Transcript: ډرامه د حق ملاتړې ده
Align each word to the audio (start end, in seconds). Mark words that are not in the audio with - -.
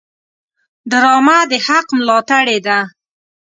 ډرامه 0.91 1.37
د 1.49 1.51
حق 1.65 1.87
ملاتړې 1.97 2.57
ده 2.65 2.79